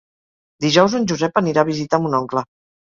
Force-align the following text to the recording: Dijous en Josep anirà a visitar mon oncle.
Dijous 0.65 0.95
en 1.01 1.07
Josep 1.13 1.39
anirà 1.43 1.65
a 1.65 1.69
visitar 1.71 2.05
mon 2.07 2.21
oncle. 2.25 2.49